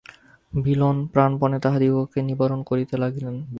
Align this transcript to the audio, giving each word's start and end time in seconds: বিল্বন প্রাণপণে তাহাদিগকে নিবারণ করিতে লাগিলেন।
বিল্বন 0.53 0.97
প্রাণপণে 1.13 1.57
তাহাদিগকে 1.59 2.19
নিবারণ 2.21 2.59
করিতে 2.63 2.95
লাগিলেন। 2.97 3.35